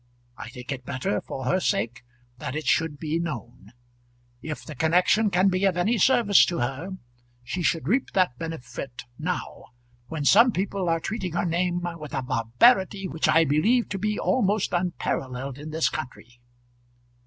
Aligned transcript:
I 0.35 0.49
think 0.49 0.71
it 0.71 0.83
better, 0.83 1.21
for 1.21 1.45
her 1.45 1.59
sake, 1.59 2.01
that 2.39 2.55
it 2.55 2.65
should 2.65 2.97
be 2.97 3.19
known. 3.19 3.71
If 4.41 4.65
the 4.65 4.73
connection 4.73 5.29
can 5.29 5.47
be 5.49 5.63
of 5.65 5.77
any 5.77 5.99
service 5.99 6.43
to 6.47 6.57
her, 6.57 6.97
she 7.43 7.61
should 7.61 7.87
reap 7.87 8.09
that 8.13 8.35
benefit 8.39 9.03
now, 9.19 9.65
when 10.07 10.25
some 10.25 10.51
people 10.51 10.89
are 10.89 10.99
treating 10.99 11.33
her 11.33 11.45
name 11.45 11.81
with 11.99 12.15
a 12.15 12.23
barbarity 12.23 13.07
which 13.07 13.29
I 13.29 13.45
believe 13.45 13.89
to 13.89 13.99
be 13.99 14.17
almost 14.17 14.73
unparalleled 14.73 15.59
in 15.59 15.69
this 15.69 15.87
country." 15.87 16.41